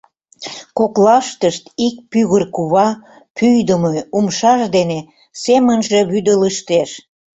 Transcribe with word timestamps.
Коклаштышт 0.77 1.63
ик 1.87 1.95
пӱгыр 2.11 2.43
кува 2.55 2.87
пӱйдымӧ 3.37 3.93
умшаж 4.17 4.61
дене 4.77 4.99
семынже 5.43 5.99
вӱдылыштеш: 6.11 6.89